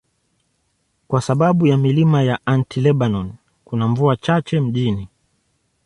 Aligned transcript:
Kwa 1.07 1.21
sababu 1.21 1.67
ya 1.67 1.77
milima 1.77 2.23
ya 2.23 2.39
Anti-Lebanon, 2.45 3.33
kuna 3.65 3.87
mvua 3.87 4.15
chache 4.17 4.59
mjini. 4.59 5.07